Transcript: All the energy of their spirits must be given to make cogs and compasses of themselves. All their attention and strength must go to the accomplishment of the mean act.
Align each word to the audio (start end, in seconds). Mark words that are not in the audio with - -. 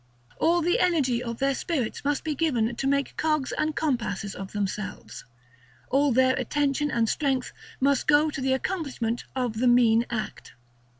All 0.39 0.63
the 0.63 0.79
energy 0.79 1.21
of 1.21 1.37
their 1.37 1.53
spirits 1.53 2.03
must 2.03 2.23
be 2.23 2.33
given 2.33 2.75
to 2.75 2.87
make 2.87 3.15
cogs 3.17 3.51
and 3.51 3.75
compasses 3.75 4.33
of 4.33 4.51
themselves. 4.51 5.25
All 5.91 6.11
their 6.11 6.33
attention 6.37 6.89
and 6.89 7.07
strength 7.07 7.53
must 7.79 8.07
go 8.07 8.31
to 8.31 8.41
the 8.41 8.53
accomplishment 8.53 9.25
of 9.35 9.59
the 9.59 9.67
mean 9.67 10.07
act. 10.09 10.53